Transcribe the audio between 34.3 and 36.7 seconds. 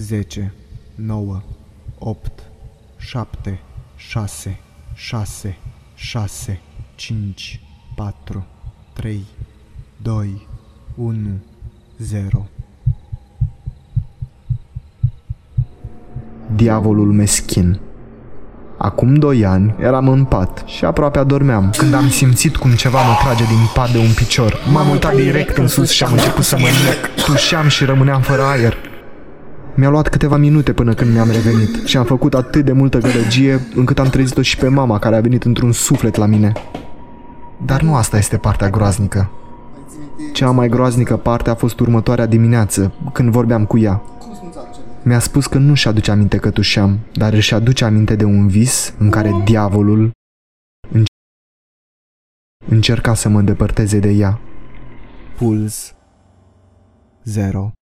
și pe mama care a venit într-un suflet la mine.